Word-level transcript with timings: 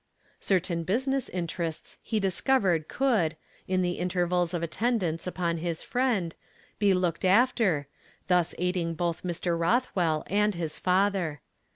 Certain 0.39 0.83
business 0.83 1.29
interests 1.29 1.99
he 2.01 2.19
discovered 2.19 2.87
could, 2.87 3.35
in 3.67 3.83
the 3.83 3.99
intervals 3.99 4.51
of 4.51 4.63
attendance 4.63 5.27
upon 5.27 5.57
his 5.59 5.83
friend, 5.83 6.33
be 6.79 6.91
looked 6.91 7.23
after, 7.23 7.85
thus 8.25 8.55
aiding 8.57 8.95
both 8.95 9.21
Mr. 9.21 9.55
Rothweli 9.55 10.23
und 10.27 10.55
his 10.55 10.79
father. 10.79 11.41